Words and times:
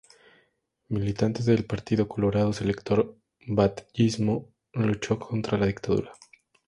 Militante 0.89 1.43
del 1.43 1.63
Partido 1.65 2.07
Colorado, 2.07 2.53
sector 2.53 3.19
Batllismo, 3.45 4.51
luchó 4.73 5.19
contra 5.19 5.59
la 5.59 5.67
dictadura. 5.67 6.11